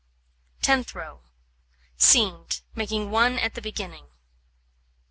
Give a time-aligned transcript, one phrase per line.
[0.63, 1.21] Tenth row:
[1.95, 4.07] Seamed, making 1 at the beginning.